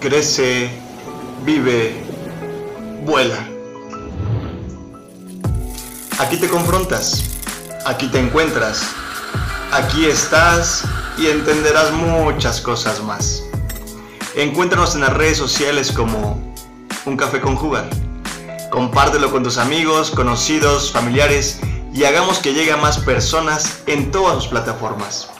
[0.00, 0.70] crece,
[1.44, 1.94] vive,
[3.04, 3.46] vuela.
[6.18, 7.24] Aquí te confrontas,
[7.84, 8.82] aquí te encuentras,
[9.72, 10.84] aquí estás
[11.18, 13.42] y entenderás muchas cosas más.
[14.34, 16.54] Encuéntranos en las redes sociales como
[17.04, 17.88] Un Café con Jugar.
[18.70, 21.60] Compártelo con tus amigos, conocidos, familiares
[21.94, 25.30] y hagamos que llegue a más personas en todas sus plataformas.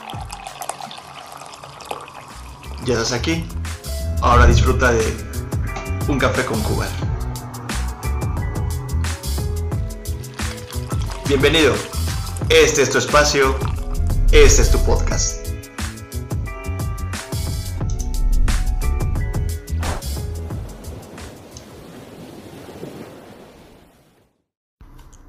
[2.85, 3.45] Ya estás aquí.
[4.21, 5.05] Ahora disfruta de
[6.07, 6.87] un café con Cuba.
[11.27, 11.75] Bienvenido.
[12.49, 13.55] Este es tu espacio.
[14.31, 15.45] Este es tu podcast.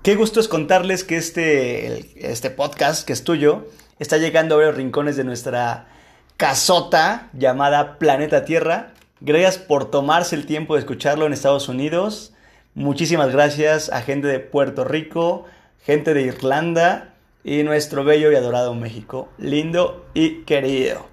[0.03, 3.69] Qué gusto es contarles que este, este podcast, que es tuyo,
[3.99, 5.89] está llegando a los rincones de nuestra
[6.39, 8.93] casota llamada Planeta Tierra.
[9.21, 12.33] Gracias por tomarse el tiempo de escucharlo en Estados Unidos.
[12.77, 15.47] Muchísimas gracias a gente de Puerto Rico,
[15.85, 17.13] gente de Irlanda
[17.43, 21.07] y nuestro bello y adorado México, lindo y querido.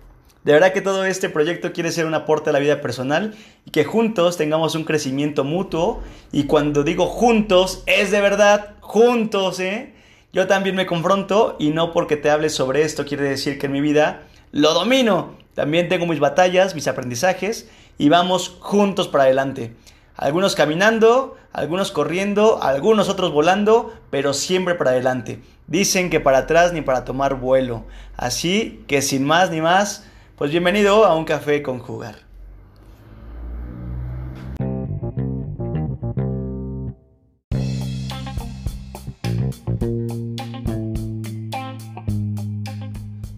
[0.44, 3.34] De verdad que todo este proyecto quiere ser un aporte a la vida personal
[3.66, 6.04] y que juntos tengamos un crecimiento mutuo.
[6.32, 9.96] Y cuando digo juntos, es de verdad juntos, ¿eh?
[10.34, 13.72] Yo también me confronto y no porque te hable sobre esto quiere decir que en
[13.72, 14.22] mi vida
[14.56, 15.36] lo domino.
[15.54, 19.76] También tengo mis batallas, mis aprendizajes y vamos juntos para adelante.
[20.16, 25.42] Algunos caminando, algunos corriendo, algunos otros volando, pero siempre para adelante.
[25.68, 27.84] Dicen que para atrás ni para tomar vuelo.
[28.16, 30.06] Así que sin más ni más,
[30.38, 32.25] pues bienvenido a un café con jugar.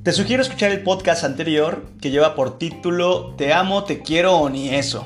[0.08, 4.48] Te sugiero escuchar el podcast anterior que lleva por título Te amo, te quiero o
[4.48, 5.06] ni eso.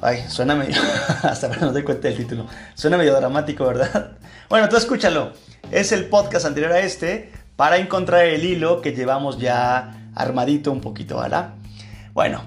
[0.00, 0.74] Ay, suena medio.
[1.22, 2.48] Hasta ahora no doy cuenta del título.
[2.74, 4.18] Suena medio dramático, ¿verdad?
[4.48, 5.34] Bueno, tú escúchalo.
[5.70, 10.80] Es el podcast anterior a este para encontrar el hilo que llevamos ya armadito un
[10.80, 11.50] poquito, ¿verdad?
[12.12, 12.42] Bueno,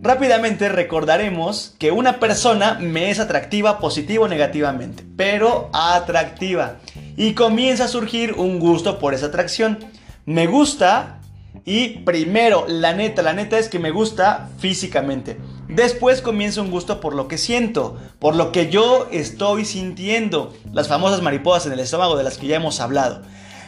[0.00, 6.76] rápidamente recordaremos que una persona me es atractiva positiva o negativamente, pero atractiva.
[7.14, 9.97] Y comienza a surgir un gusto por esa atracción
[10.28, 11.20] me gusta
[11.64, 15.38] y primero, la neta, la neta es que me gusta físicamente.
[15.68, 20.52] Después comienza un gusto por lo que siento, por lo que yo estoy sintiendo.
[20.70, 23.22] Las famosas mariposas en el estómago de las que ya hemos hablado.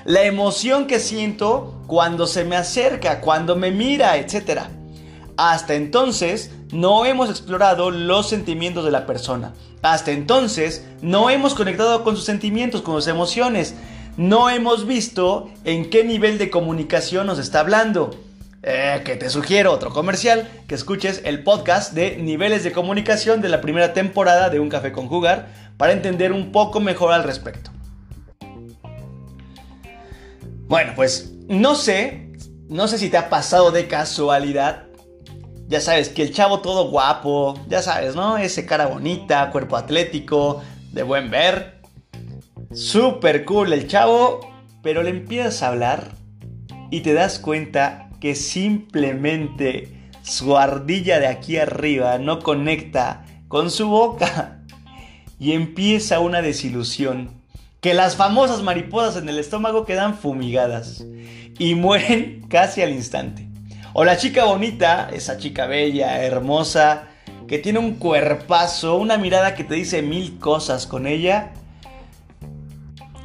[0.05, 4.65] La emoción que siento cuando se me acerca, cuando me mira, etc.
[5.39, 9.55] Hasta entonces no hemos explorado los sentimientos de la persona.
[9.81, 13.75] Hasta entonces no hemos conectado con sus sentimientos, con sus emociones
[14.21, 18.11] no hemos visto en qué nivel de comunicación nos está hablando.
[18.63, 23.49] Eh, que te sugiero otro comercial, que escuches el podcast de niveles de comunicación de
[23.49, 25.49] la primera temporada de Un Café con Jugar
[25.79, 27.71] para entender un poco mejor al respecto.
[30.69, 32.31] Bueno, pues no sé,
[32.69, 34.83] no sé si te ha pasado de casualidad.
[35.67, 38.37] Ya sabes, que el chavo todo guapo, ya sabes, ¿no?
[38.37, 40.61] Ese cara bonita, cuerpo atlético,
[40.93, 41.80] de buen ver,
[42.73, 44.49] Super cool el chavo,
[44.81, 46.13] pero le empiezas a hablar
[46.93, 49.89] y te das cuenta que simplemente
[50.23, 54.63] su ardilla de aquí arriba no conecta con su boca
[55.41, 57.43] y empieza una desilusión.
[57.81, 61.05] Que las famosas mariposas en el estómago quedan fumigadas
[61.59, 63.49] y mueren casi al instante.
[63.95, 67.09] O la chica bonita, esa chica bella, hermosa,
[67.49, 71.53] que tiene un cuerpazo, una mirada que te dice mil cosas con ella,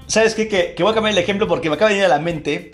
[0.07, 0.47] ¿Sabes qué?
[0.47, 2.71] Que, voy a cambiar el ejemplo porque me acaba de venir a la mente.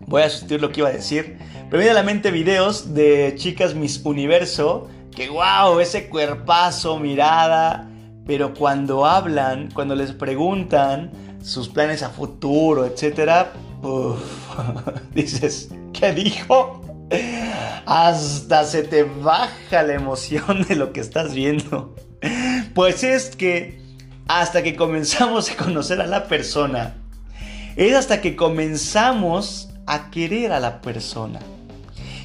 [0.00, 1.38] Voy a sustituir lo que iba a decir.
[1.38, 4.88] Pero me viene a la mente videos de chicas Miss Universo.
[5.14, 7.90] Que wow, ese cuerpazo, mirada.
[8.26, 11.10] Pero cuando hablan, cuando les preguntan
[11.42, 13.46] sus planes a futuro, etc.
[15.14, 16.80] dices, ¿qué dijo?
[17.86, 21.96] Hasta se te baja la emoción de lo que estás viendo.
[22.74, 23.79] Pues es que
[24.38, 26.94] hasta que comenzamos a conocer a la persona.
[27.74, 31.40] Es hasta que comenzamos a querer a la persona.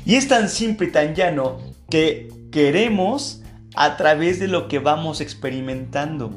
[0.05, 1.57] Y es tan simple y tan llano
[1.89, 3.41] que queremos
[3.75, 6.31] a través de lo que vamos experimentando.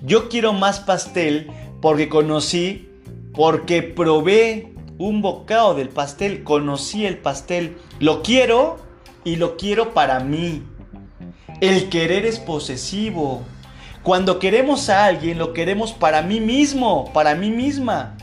[0.00, 1.50] Yo quiero más pastel
[1.82, 2.88] porque conocí,
[3.34, 8.78] porque probé un bocado del pastel, conocí el pastel, lo quiero
[9.24, 10.62] y lo quiero para mí.
[11.60, 13.42] El querer es posesivo,
[14.02, 18.16] cuando queremos a alguien, lo queremos para mí mismo, para mí misma.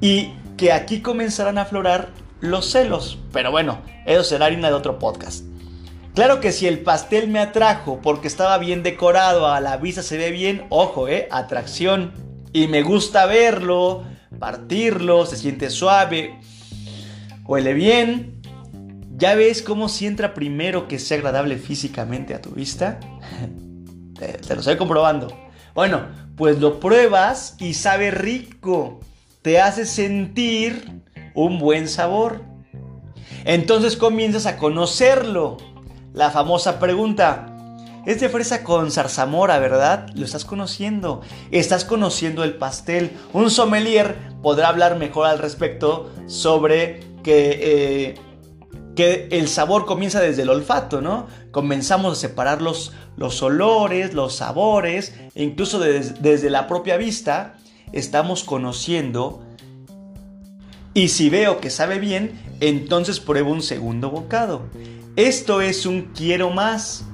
[0.00, 3.18] Y que aquí comenzarán a aflorar los celos.
[3.32, 5.44] Pero bueno, eso será harina de otro podcast.
[6.14, 10.18] Claro que si el pastel me atrajo porque estaba bien decorado, a la vista se
[10.18, 12.12] ve bien, ojo, eh, atracción.
[12.52, 14.04] Y me gusta verlo,
[14.38, 16.38] partirlo, se siente suave,
[17.44, 18.42] huele bien.
[19.16, 22.98] ¿Ya ves cómo si entra primero que sea agradable físicamente a tu vista?
[24.38, 25.28] te, lo estoy comprobando.
[25.74, 26.02] Bueno,
[26.36, 29.00] pues lo pruebas y sabe rico.
[29.42, 31.02] Te hace sentir
[31.34, 32.42] un buen sabor.
[33.44, 35.56] Entonces comienzas a conocerlo.
[36.12, 37.52] La famosa pregunta,
[38.04, 40.08] es de fresa con zarzamora, ¿verdad?
[40.14, 41.22] Lo estás conociendo.
[41.50, 43.12] Estás conociendo el pastel.
[43.32, 48.14] Un sommelier podrá hablar mejor al respecto sobre que, eh,
[48.94, 51.26] que el sabor comienza desde el olfato, ¿no?
[51.50, 57.54] Comenzamos a separar los, los olores, los sabores, e incluso desde la propia vista,
[57.92, 59.42] estamos conociendo.
[60.94, 64.62] Y si veo que sabe bien, entonces pruebo un segundo bocado.
[65.16, 67.04] Esto es un quiero más.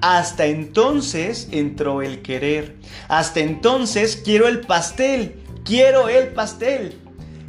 [0.00, 2.76] Hasta entonces entró el querer.
[3.08, 5.42] Hasta entonces quiero el pastel.
[5.64, 6.98] Quiero el pastel.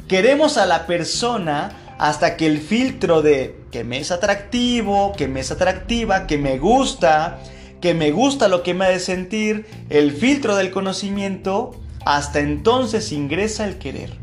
[0.08, 5.40] Queremos a la persona hasta que el filtro de que me es atractivo, que me
[5.40, 7.38] es atractiva, que me gusta,
[7.80, 11.72] que me gusta lo que me ha de sentir, el filtro del conocimiento,
[12.04, 14.18] hasta entonces ingresa el querer.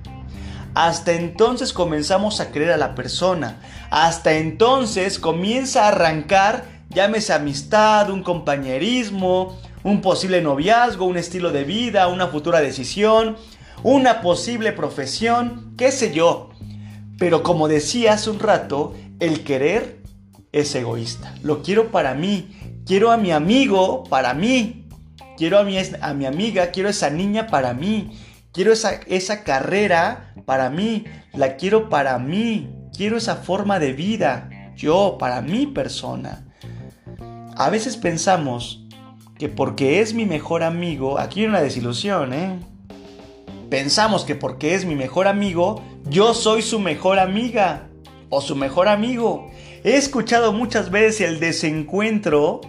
[0.73, 3.59] Hasta entonces comenzamos a creer a la persona.
[3.89, 11.63] Hasta entonces comienza a arrancar, llámese amistad, un compañerismo, un posible noviazgo, un estilo de
[11.63, 13.37] vida, una futura decisión,
[13.81, 16.49] una posible profesión, qué sé yo.
[17.17, 20.01] Pero como decía hace un rato, el querer
[20.51, 21.35] es egoísta.
[21.43, 22.81] Lo quiero para mí.
[22.85, 24.87] Quiero a mi amigo para mí.
[25.37, 28.17] Quiero a mi, a mi amiga, quiero a esa niña para mí.
[28.51, 31.03] Quiero esa, esa carrera para mí,
[31.33, 36.47] la quiero para mí, quiero esa forma de vida, yo, para mi persona.
[37.55, 38.87] A veces pensamos
[39.37, 42.59] que porque es mi mejor amigo, aquí hay una desilusión, ¿eh?
[43.69, 47.86] Pensamos que porque es mi mejor amigo, yo soy su mejor amiga
[48.29, 49.49] o su mejor amigo.
[49.83, 52.61] He escuchado muchas veces el desencuentro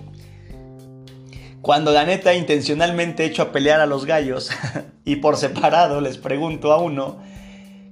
[1.61, 4.51] cuando la neta intencionalmente hecho a pelear a los gallos
[5.05, 7.19] y por separado les pregunto a uno,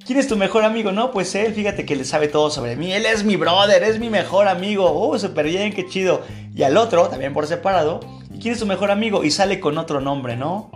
[0.07, 0.93] ¿quién es tu mejor amigo?
[0.93, 3.99] No, pues él, fíjate que le sabe todo sobre mí, él es mi brother, es
[3.99, 6.23] mi mejor amigo, oh, súper bien, qué chido.
[6.55, 8.01] Y al otro, también por separado,
[8.33, 9.25] ¿y quién es tu mejor amigo?
[9.25, 10.71] Y sale con otro nombre, ¿no?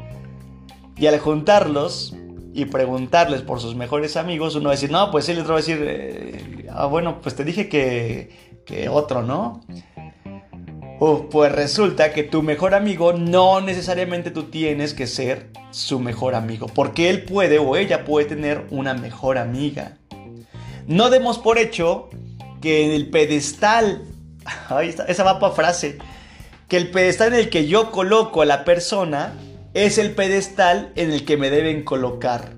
[0.99, 2.15] Y al juntarlos
[2.53, 5.59] y preguntarles por sus mejores amigos, uno va a decir, no, pues él otro va
[5.59, 8.31] a decir, eh, ah, bueno, pues te dije que,
[8.67, 9.61] que otro, ¿no?
[11.31, 16.67] pues resulta que tu mejor amigo no necesariamente tú tienes que ser su mejor amigo,
[16.67, 19.97] porque él puede o ella puede tener una mejor amiga.
[20.87, 22.11] No demos por hecho
[22.61, 24.03] que en el pedestal,
[24.69, 25.97] ahí está, esa va frase,
[26.69, 29.33] que el pedestal en el que yo coloco a la persona
[29.75, 32.55] es el pedestal en el que me deben colocar.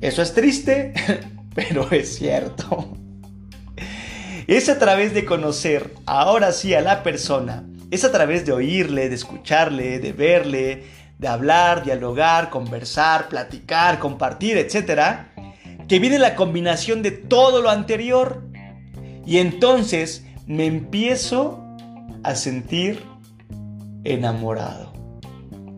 [0.00, 0.92] Eso es triste,
[1.54, 2.96] pero es cierto.
[4.46, 9.08] Es a través de conocer ahora sí a la persona, es a través de oírle,
[9.08, 10.84] de escucharle, de verle,
[11.18, 15.26] de hablar, dialogar, conversar, platicar, compartir, etc.,
[15.88, 18.44] que viene la combinación de todo lo anterior.
[19.24, 21.64] Y entonces me empiezo
[22.22, 23.02] a sentir
[24.04, 24.95] enamorado.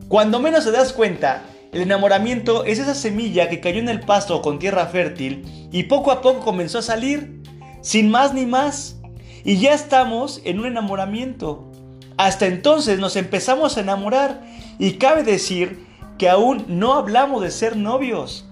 [0.09, 4.41] Cuando menos te das cuenta, el enamoramiento es esa semilla que cayó en el pasto
[4.41, 7.43] con tierra fértil y poco a poco comenzó a salir
[7.83, 8.97] sin más ni más.
[9.45, 11.71] Y ya estamos en un enamoramiento.
[12.17, 14.41] Hasta entonces nos empezamos a enamorar
[14.79, 15.87] y cabe decir
[16.17, 18.47] que aún no hablamos de ser novios,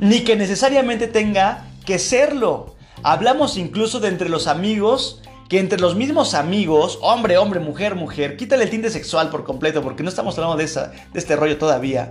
[0.00, 2.74] ni que necesariamente tenga que serlo.
[3.04, 5.22] Hablamos incluso de entre los amigos,
[5.54, 9.82] que entre los mismos amigos, hombre, hombre, mujer, mujer, quítale el tinte sexual por completo
[9.82, 12.10] porque no estamos hablando de, esa, de este rollo todavía.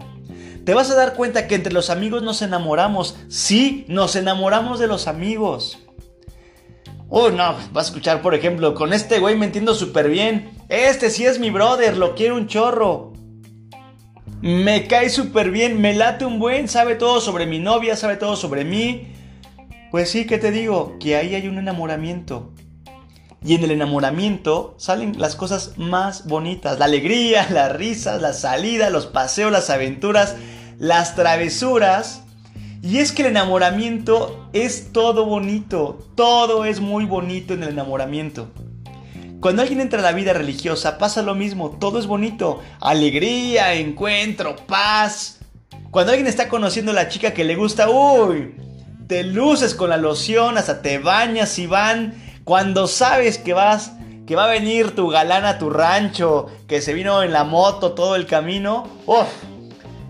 [0.63, 3.17] Te vas a dar cuenta que entre los amigos nos enamoramos.
[3.27, 5.77] Sí, nos enamoramos de los amigos.
[7.09, 10.51] Oh, no, vas a escuchar, por ejemplo, con este güey me entiendo súper bien.
[10.69, 13.11] Este sí es mi brother, lo quiero un chorro.
[14.41, 18.37] Me cae súper bien, me late un buen, sabe todo sobre mi novia, sabe todo
[18.37, 19.09] sobre mí.
[19.91, 20.95] Pues sí, ¿qué te digo?
[20.97, 22.53] Que ahí hay un enamoramiento.
[23.45, 26.79] Y en el enamoramiento salen las cosas más bonitas.
[26.79, 30.35] La alegría, las risas, la salida, los paseos, las aventuras,
[30.79, 32.23] las travesuras.
[32.81, 38.49] Y es que el enamoramiento es todo bonito, todo es muy bonito en el enamoramiento.
[39.39, 44.55] Cuando alguien entra a la vida religiosa pasa lo mismo, todo es bonito, alegría, encuentro,
[44.55, 45.39] paz.
[45.91, 48.55] Cuando alguien está conociendo a la chica que le gusta, uy,
[49.07, 52.22] te luces con la loción, hasta te bañas y van.
[52.43, 53.93] Cuando sabes que vas,
[54.27, 57.93] que va a venir tu galán a tu rancho, que se vino en la moto
[57.93, 58.87] todo el camino.
[59.05, 59.27] ¡Uf!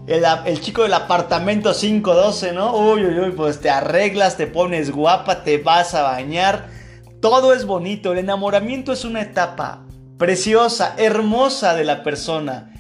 [0.07, 2.75] El, chico del apartamento 512, ¿no?
[2.75, 6.67] Uy, uy, uy, pues te arreglas, te pones guapa, te vas a bañar.
[7.21, 8.11] Todo es bonito.
[8.11, 9.83] El enamoramiento es una etapa
[10.17, 12.71] preciosa, hermosa de la persona.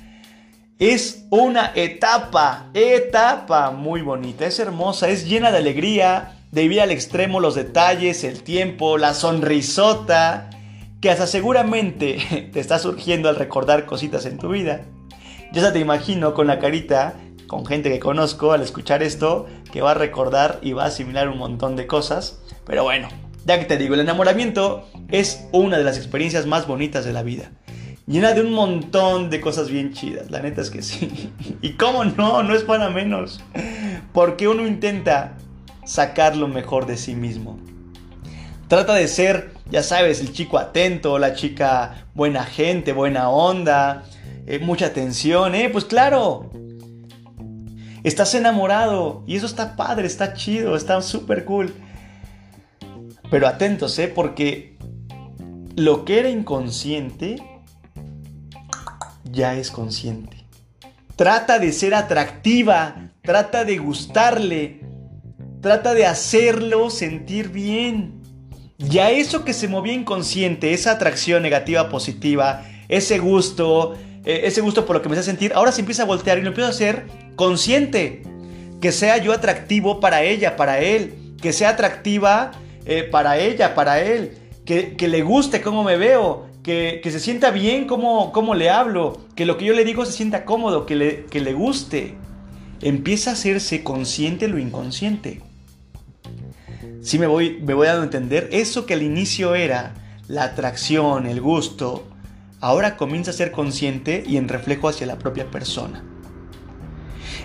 [0.79, 7.39] Es una etapa, etapa muy bonita, es hermosa, es llena de alegría, de al extremo
[7.39, 10.51] los detalles, el tiempo, la sonrisota,
[11.01, 14.81] que hasta seguramente te está surgiendo al recordar cositas en tu vida.
[15.51, 17.15] Yo ya te imagino con la carita,
[17.47, 21.27] con gente que conozco al escuchar esto, que va a recordar y va a asimilar
[21.27, 22.39] un montón de cosas.
[22.67, 23.07] Pero bueno,
[23.45, 27.23] ya que te digo, el enamoramiento es una de las experiencias más bonitas de la
[27.23, 27.49] vida.
[28.05, 31.31] Llena de un montón de cosas bien chidas, la neta es que sí.
[31.63, 33.43] Y cómo no, no es para menos.
[34.11, 35.37] Porque uno intenta
[35.85, 37.59] sacar lo mejor de sí mismo.
[38.67, 44.03] Trata de ser, ya sabes, el chico atento, la chica buena gente, buena onda,
[44.47, 45.69] eh, mucha atención, ¿eh?
[45.69, 46.49] Pues claro.
[48.03, 51.73] Estás enamorado y eso está padre, está chido, está súper cool.
[53.29, 54.07] Pero atentos, ¿eh?
[54.07, 54.77] Porque
[55.75, 57.37] lo que era inconsciente
[59.23, 60.37] ya es consciente.
[61.15, 64.81] Trata de ser atractiva, trata de gustarle,
[65.63, 68.21] trata de hacerlo sentir bien.
[68.77, 74.85] Ya eso que se movía inconsciente, esa atracción negativa positiva, ese gusto, eh, ese gusto
[74.85, 76.71] por lo que me hace sentir, ahora se empieza a voltear y lo empiezo a
[76.71, 77.05] hacer
[77.37, 78.23] consciente.
[78.81, 81.13] Que sea yo atractivo para ella, para él.
[81.41, 82.51] Que sea atractiva
[82.85, 84.37] eh, para ella, para él.
[84.65, 86.47] Que, le guste cómo me veo.
[86.61, 89.17] Que, se sienta bien cómo, cómo, le hablo.
[89.33, 92.15] Que lo que yo le digo se sienta cómodo, que le, que le guste.
[92.81, 95.41] Empieza a hacerse consciente lo inconsciente.
[97.03, 99.93] Si me voy, me voy dando a entender, eso que al inicio era
[100.29, 102.07] la atracción, el gusto,
[102.61, 106.01] ahora comienza a ser consciente y en reflejo hacia la propia persona.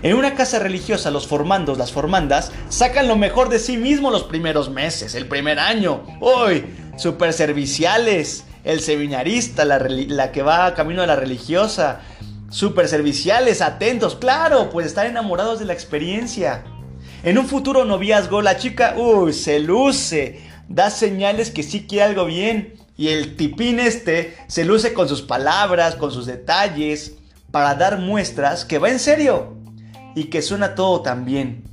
[0.02, 4.22] En una casa religiosa los formandos, las formandas, sacan lo mejor de sí mismos los
[4.22, 6.04] primeros meses, el primer año.
[6.20, 6.64] ¡Uy!
[6.96, 8.44] Super serviciales.
[8.62, 12.00] El seminarista, la, la que va camino a la religiosa.
[12.48, 16.64] Super serviciales, atentos, claro, pues están enamorados de la experiencia.
[17.24, 22.26] En un futuro noviazgo, la chica, uy, se luce, da señales que sí quiere algo
[22.26, 22.74] bien.
[22.96, 27.16] Y el tipín este se luce con sus palabras, con sus detalles,
[27.50, 29.56] para dar muestras que va en serio
[30.14, 31.64] y que suena todo tan bien.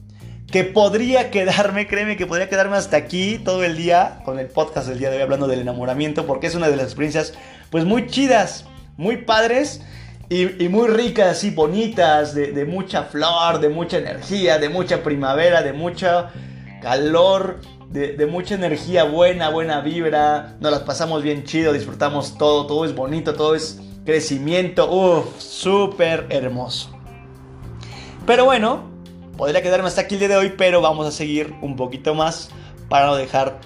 [0.51, 4.87] Que podría quedarme, créeme que podría quedarme hasta aquí todo el día con el podcast
[4.87, 7.33] del día de hoy hablando del enamoramiento, porque es una de las experiencias
[7.69, 8.65] pues muy chidas,
[8.97, 9.81] muy padres
[10.29, 15.61] y, muy ricas y bonitas, de, de mucha flor, de mucha energía, de mucha primavera,
[15.61, 16.27] de mucho
[16.81, 20.57] calor de, mucha energía buena, buena vibra.
[20.59, 24.91] Nos las pasamos bien chido, disfrutamos todo, todo es bonito, todo es crecimiento.
[24.91, 26.89] Uff, súper hermoso.
[28.25, 28.89] Pero bueno,
[29.37, 32.49] podría quedarme hasta aquí el día de hoy, pero vamos a seguir un poquito más
[32.89, 33.59] para no dejar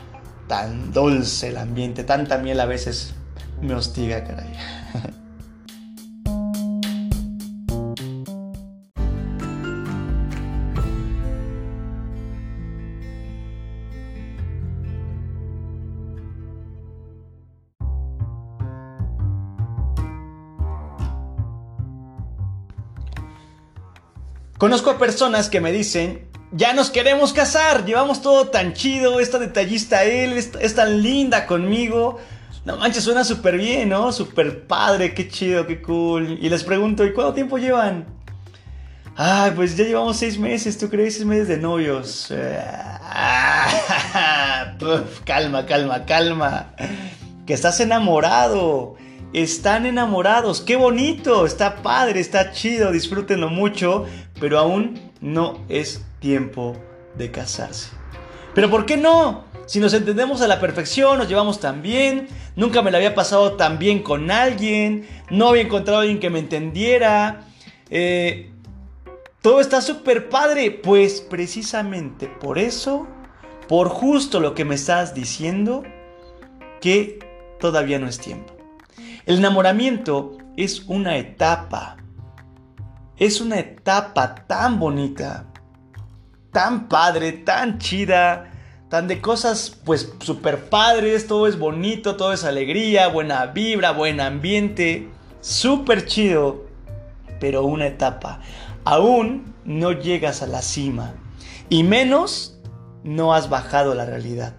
[0.48, 3.14] tan dulce el ambiente, tanta miel a veces
[3.62, 4.54] me hostiga, caray.
[24.60, 29.40] Conozco a personas que me dicen, ya nos queremos casar, llevamos todo tan chido, esta
[29.40, 32.20] detallista él, es, tan linda conmigo.
[32.66, 34.12] No manches, suena súper bien, ¿no?
[34.12, 36.38] Súper padre, qué chido, qué cool.
[36.42, 38.06] Y les pregunto, ¿y cuánto tiempo llevan?
[39.16, 41.14] Ay, pues ya llevamos seis meses, ¿tú crees?
[41.14, 42.28] Seis meses de novios.
[45.24, 46.74] calma, calma, calma.
[47.46, 48.98] Que estás enamorado.
[49.32, 50.60] Están enamorados.
[50.60, 51.46] Qué bonito.
[51.46, 52.92] Está padre, está chido.
[52.92, 54.06] Disfrútenlo mucho
[54.40, 56.76] pero aún no es tiempo
[57.16, 57.90] de casarse.
[58.54, 59.46] Pero ¿por qué no?
[59.66, 63.54] Si nos entendemos a la perfección, nos llevamos tan bien, nunca me la había pasado
[63.54, 67.46] tan bien con alguien, no había encontrado a alguien que me entendiera,
[67.92, 68.52] eh,
[69.42, 73.08] todo está súper padre, pues precisamente por eso,
[73.68, 75.84] por justo lo que me estás diciendo,
[76.82, 77.20] que
[77.60, 78.54] todavía no es tiempo.
[79.26, 81.98] El enamoramiento es una etapa,
[83.20, 85.46] es una etapa tan bonita,
[86.52, 88.52] tan padre, tan chida,
[88.90, 94.22] tan de cosas pues super padres, todo es bonito, todo es alegría, buena vibra, buen
[94.22, 95.10] ambiente,
[95.42, 96.66] súper chido,
[97.42, 98.40] pero una etapa.
[98.86, 101.14] Aún no llegas a la cima
[101.68, 102.58] y menos
[103.04, 104.56] no has bajado la realidad.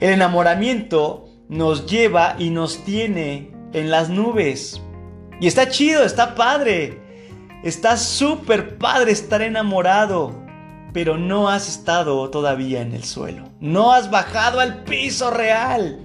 [0.00, 4.80] El enamoramiento nos lleva y nos tiene en las nubes.
[5.40, 7.01] Y está chido, está padre.
[7.62, 10.42] Está súper padre estar enamorado.
[10.92, 13.48] Pero no has estado todavía en el suelo.
[13.60, 15.98] No has bajado al piso real.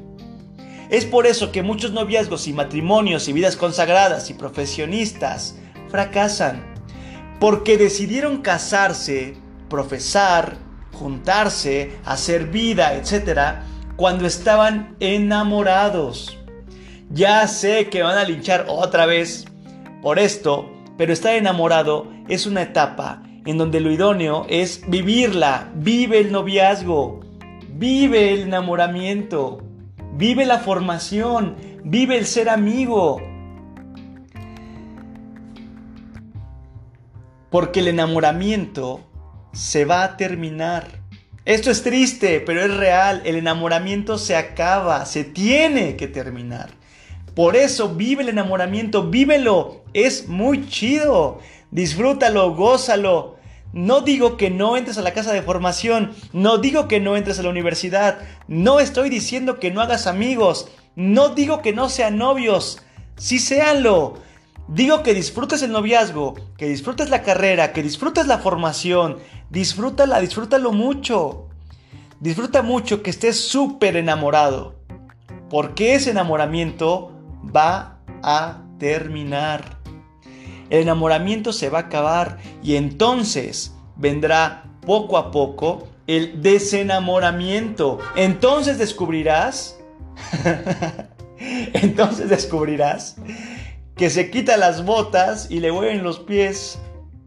[0.89, 5.57] Es por eso que muchos noviazgos y matrimonios y vidas consagradas y profesionistas
[5.89, 6.63] fracasan.
[7.39, 9.35] Porque decidieron casarse,
[9.69, 10.57] profesar,
[10.93, 13.59] juntarse, hacer vida, etc.
[13.97, 16.37] cuando estaban enamorados.
[17.09, 19.45] Ya sé que van a linchar otra vez
[20.01, 26.19] por esto, pero estar enamorado es una etapa en donde lo idóneo es vivirla, vive
[26.19, 27.21] el noviazgo,
[27.69, 29.63] vive el enamoramiento,
[30.13, 33.21] vive la formación, vive el ser amigo.
[37.49, 38.99] Porque el enamoramiento
[39.53, 40.87] se va a terminar.
[41.45, 43.21] Esto es triste, pero es real.
[43.23, 46.71] El enamoramiento se acaba, se tiene que terminar.
[47.37, 49.83] Por eso vive el enamoramiento, vívelo.
[49.93, 51.37] Es muy chido.
[51.69, 53.35] Disfrútalo, gózalo.
[53.73, 57.37] No digo que no entres a la casa de formación, no digo que no entres
[57.37, 58.17] a la universidad,
[58.47, 62.81] no estoy diciendo que no hagas amigos, no digo que no sean novios,
[63.17, 64.15] sí séanlo.
[64.67, 69.19] Digo que disfrutes el noviazgo, que disfrutes la carrera, que disfrutes la formación,
[69.51, 71.49] disfrútala, disfrútalo mucho.
[72.19, 74.79] Disfruta mucho que estés súper enamorado,
[75.51, 77.13] porque ese enamoramiento
[77.55, 79.77] va a terminar.
[80.69, 87.99] El enamoramiento se va a acabar y entonces vendrá poco a poco el desenamoramiento.
[88.15, 89.77] Entonces descubrirás,
[91.73, 93.17] entonces descubrirás
[93.95, 96.79] que se quita las botas y le hueven los pies.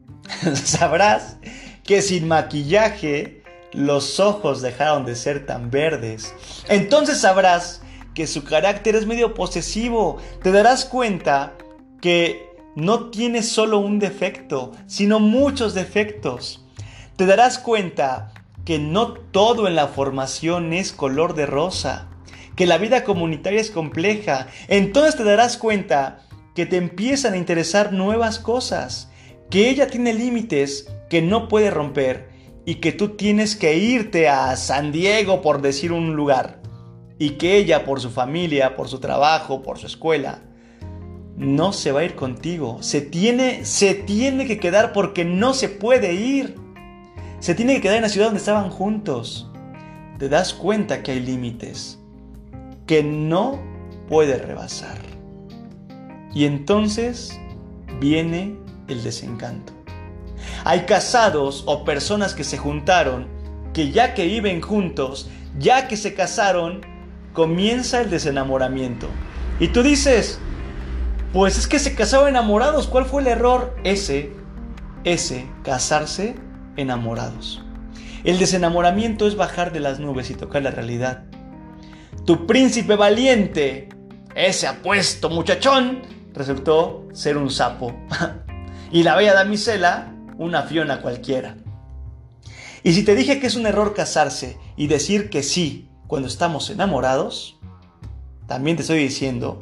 [0.54, 1.38] Sabrás
[1.84, 6.34] que sin maquillaje los ojos dejaron de ser tan verdes.
[6.68, 7.82] Entonces sabrás
[8.14, 10.18] que su carácter es medio posesivo.
[10.42, 11.54] Te darás cuenta
[12.00, 16.64] que no tiene solo un defecto, sino muchos defectos.
[17.16, 18.32] Te darás cuenta
[18.64, 22.08] que no todo en la formación es color de rosa,
[22.56, 24.48] que la vida comunitaria es compleja.
[24.68, 26.20] Entonces te darás cuenta
[26.54, 29.10] que te empiezan a interesar nuevas cosas,
[29.50, 32.30] que ella tiene límites que no puede romper
[32.64, 36.60] y que tú tienes que irte a San Diego por decir un lugar
[37.20, 40.40] y que ella por su familia, por su trabajo, por su escuela,
[41.36, 42.78] no se va a ir contigo.
[42.82, 46.56] Se tiene, se tiene que quedar porque no se puede ir.
[47.38, 49.50] Se tiene que quedar en la ciudad donde estaban juntos.
[50.18, 51.98] Te das cuenta que hay límites
[52.86, 53.60] que no
[54.08, 54.96] puede rebasar.
[56.32, 57.38] Y entonces
[58.00, 58.56] viene
[58.88, 59.74] el desencanto.
[60.64, 63.28] Hay casados o personas que se juntaron,
[63.74, 65.28] que ya que viven juntos,
[65.58, 66.80] ya que se casaron,
[67.32, 69.08] comienza el desenamoramiento.
[69.58, 70.38] Y tú dices,
[71.32, 73.76] pues es que se casaron enamorados, ¿cuál fue el error?
[73.84, 74.32] Ese,
[75.04, 76.34] ese, casarse
[76.76, 77.62] enamorados.
[78.24, 81.24] El desenamoramiento es bajar de las nubes y tocar la realidad.
[82.26, 83.88] Tu príncipe valiente,
[84.34, 86.02] ese apuesto muchachón,
[86.34, 87.94] resultó ser un sapo.
[88.92, 91.56] y la bella damisela, una fiona cualquiera.
[92.82, 96.68] Y si te dije que es un error casarse y decir que sí cuando estamos
[96.70, 97.56] enamorados,
[98.48, 99.60] también te estoy diciendo,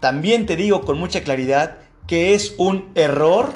[0.00, 3.54] también te digo con mucha claridad que es un error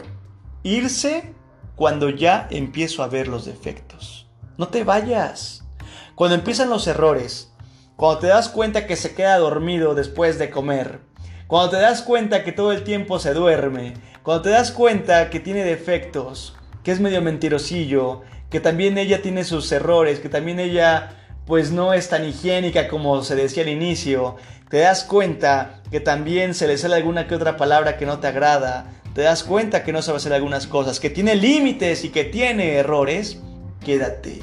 [0.63, 1.35] irse
[1.75, 4.27] cuando ya empiezo a ver los defectos.
[4.57, 5.67] No te vayas.
[6.15, 7.53] Cuando empiezan los errores,
[7.97, 11.01] cuando te das cuenta que se queda dormido después de comer,
[11.47, 15.39] cuando te das cuenta que todo el tiempo se duerme, cuando te das cuenta que
[15.39, 21.16] tiene defectos, que es medio mentirosillo, que también ella tiene sus errores, que también ella
[21.47, 24.37] pues no es tan higiénica como se decía al inicio.
[24.69, 28.27] Te das cuenta que también se le sale alguna que otra palabra que no te
[28.27, 28.93] agrada.
[29.15, 32.75] Te das cuenta que no sabe hacer algunas cosas, que tiene límites y que tiene
[32.75, 33.41] errores.
[33.81, 34.41] Quédate,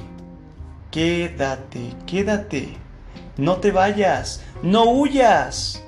[0.90, 2.78] quédate, quédate.
[3.38, 5.84] No te vayas, no huyas.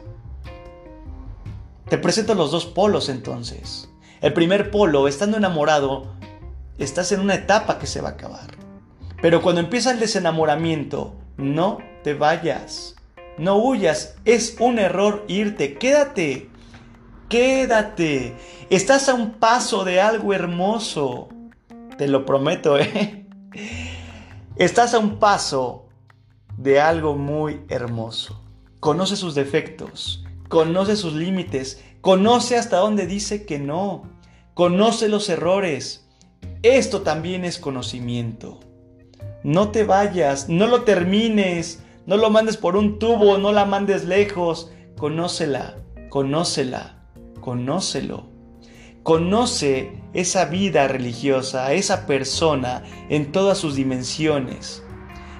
[1.89, 3.89] Te presento los dos polos entonces.
[4.19, 6.07] El primer polo, estando enamorado,
[6.77, 8.64] estás en una etapa que se va a acabar.
[9.21, 12.95] Pero cuando empieza el desenamoramiento, no te vayas,
[13.37, 16.49] no huyas, es un error irte, quédate,
[17.29, 18.35] quédate,
[18.69, 21.29] estás a un paso de algo hermoso,
[21.97, 23.25] te lo prometo, ¿eh?
[24.57, 25.87] Estás a un paso
[26.57, 28.41] de algo muy hermoso.
[28.79, 34.03] Conoce sus defectos, conoce sus límites, conoce hasta dónde dice que no,
[34.53, 36.07] conoce los errores.
[36.61, 38.59] Esto también es conocimiento.
[39.45, 44.05] No te vayas, no lo termines, No lo mandes por un tubo, no la mandes
[44.05, 44.71] lejos.
[44.97, 45.75] Conócela,
[46.09, 47.03] conócela,
[47.41, 48.25] conócelo.
[49.03, 54.81] Conoce esa vida religiosa, esa persona en todas sus dimensiones.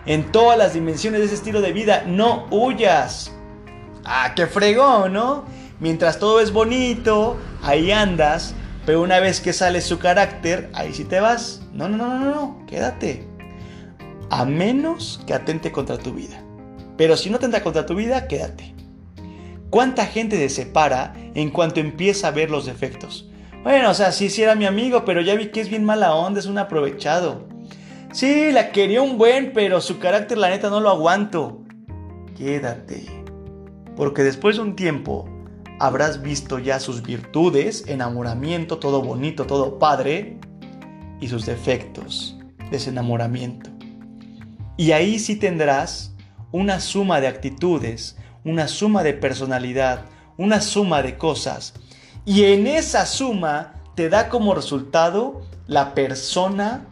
[0.06, 2.04] En todas las dimensiones de ese estilo de vida.
[2.06, 3.34] No huyas.
[4.04, 5.46] Ah, qué fregón, ¿no?
[5.80, 8.54] Mientras todo es bonito, ahí andas,
[8.86, 11.64] pero una vez que sale su carácter, ahí sí te vas.
[11.74, 13.35] No, no, no, no, no, quédate.
[14.36, 16.44] A menos que atente contra tu vida.
[16.98, 18.76] Pero si no atenta contra tu vida, quédate.
[19.70, 23.30] ¿Cuánta gente se separa en cuanto empieza a ver los defectos?
[23.64, 26.14] Bueno, o sea, sí, sí era mi amigo, pero ya vi que es bien mala
[26.14, 27.48] onda, es un aprovechado.
[28.12, 31.62] Sí, la quería un buen, pero su carácter la neta no lo aguanto.
[32.38, 33.06] Quédate.
[33.96, 35.30] Porque después de un tiempo
[35.80, 40.42] habrás visto ya sus virtudes, enamoramiento, todo bonito, todo padre,
[41.22, 42.38] y sus defectos,
[42.70, 43.75] desenamoramiento.
[44.78, 46.14] Y ahí sí tendrás
[46.52, 50.06] una suma de actitudes, una suma de personalidad,
[50.38, 51.74] una suma de cosas.
[52.26, 56.86] Y en esa suma te da como resultado la persona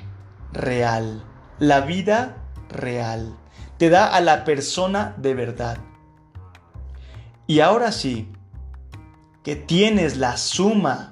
[0.51, 1.23] real,
[1.59, 2.37] la vida
[2.69, 3.37] real.
[3.77, 5.77] Te da a la persona de verdad.
[7.47, 8.29] Y ahora sí,
[9.43, 11.11] que tienes la suma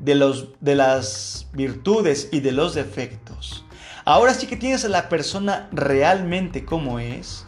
[0.00, 3.65] de, los, de las virtudes y de los defectos,
[4.06, 7.44] ahora sí que tienes a la persona realmente como es,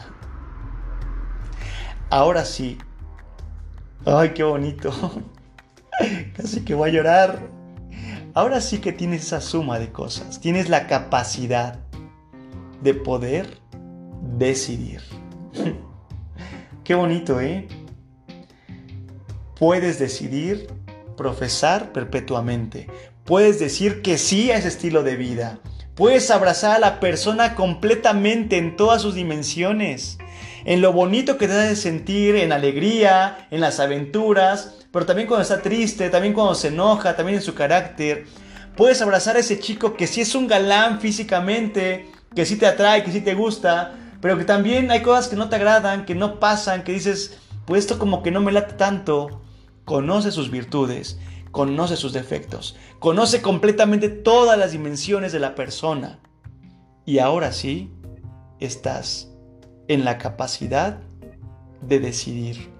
[2.10, 2.76] ahora sí,
[4.04, 4.92] ay, qué bonito,
[6.36, 7.48] casi que voy a llorar,
[8.34, 11.78] ahora sí que tienes esa suma de cosas, tienes la capacidad
[12.82, 13.58] de poder
[14.36, 15.02] decidir.
[16.84, 17.68] Qué bonito, ¿eh?
[19.58, 20.68] Puedes decidir
[21.16, 22.86] profesar perpetuamente.
[23.24, 25.58] Puedes decir que sí a ese estilo de vida.
[25.98, 30.18] Puedes abrazar a la persona completamente en todas sus dimensiones.
[30.64, 35.42] En lo bonito que te de sentir, en alegría, en las aventuras, pero también cuando
[35.42, 38.26] está triste, también cuando se enoja, también en su carácter.
[38.76, 43.02] Puedes abrazar a ese chico que sí es un galán físicamente, que sí te atrae,
[43.02, 46.38] que sí te gusta, pero que también hay cosas que no te agradan, que no
[46.38, 49.42] pasan, que dices, pues esto como que no me late tanto
[49.84, 51.18] conoce sus virtudes,
[51.50, 56.20] conoce sus defectos, conoce completamente todas las dimensiones de la persona.
[57.04, 57.92] Y ahora sí,
[58.60, 59.32] estás
[59.88, 61.00] en la capacidad
[61.80, 62.70] de decidir.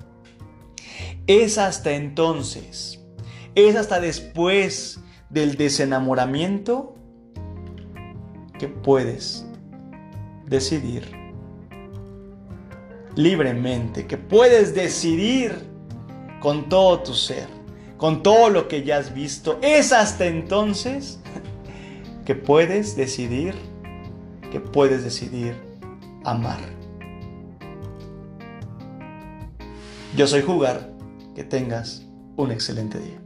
[1.26, 3.04] Es hasta entonces,
[3.54, 5.00] es hasta después
[5.30, 6.94] del desenamoramiento
[8.58, 9.46] que puedes
[10.46, 11.18] decidir
[13.14, 15.52] libremente, que puedes decidir
[16.40, 17.48] con todo tu ser,
[17.98, 19.58] con todo lo que ya has visto.
[19.60, 21.20] Es hasta entonces
[22.24, 23.54] que puedes decidir,
[24.50, 25.54] que puedes decidir
[26.24, 26.60] amar.
[30.16, 30.90] Yo soy Jugar,
[31.34, 32.06] que tengas
[32.36, 33.20] un excelente día.